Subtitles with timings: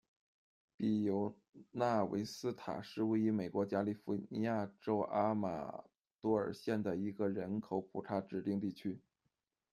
[0.75, 1.37] 比尤
[1.69, 5.83] 纳维斯塔是位于美国加利福尼亚州阿马
[6.19, 8.99] 多尔县的一个人口普查指定地区。